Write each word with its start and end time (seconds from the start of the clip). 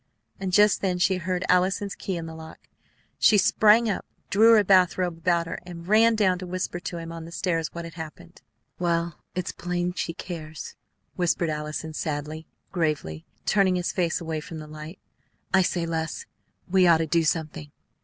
and 0.39 0.51
just 0.51 0.81
then 0.81 0.97
she 0.97 1.17
heard 1.17 1.45
Allison's 1.47 1.93
key 1.93 2.17
in 2.17 2.25
the 2.25 2.33
lock. 2.33 2.67
She 3.19 3.37
sprang 3.37 3.87
up, 3.87 4.03
drew 4.31 4.55
her 4.55 4.63
bath 4.63 4.97
robe 4.97 5.19
about 5.19 5.45
her, 5.45 5.59
and 5.63 5.87
ran 5.87 6.15
down 6.15 6.39
to 6.39 6.47
whisper 6.47 6.79
to 6.79 6.97
him 6.97 7.11
on 7.11 7.25
the 7.25 7.31
stairs 7.31 7.71
what 7.71 7.85
had 7.85 7.93
happened. 7.93 8.41
"Well, 8.79 9.19
it's 9.35 9.51
plain 9.51 9.93
she 9.93 10.13
cares," 10.15 10.75
whispered 11.17 11.51
Allison 11.51 11.93
sadly, 11.93 12.47
gravely, 12.71 13.25
turning 13.45 13.75
his 13.75 13.91
face 13.91 14.19
away 14.19 14.39
from 14.39 14.57
the 14.57 14.65
light. 14.65 14.97
"I 15.53 15.61
say, 15.61 15.85
Les, 15.85 16.25
we 16.67 16.87
ought 16.87 16.97
to 16.97 17.05
do 17.05 17.23
something. 17.23 17.69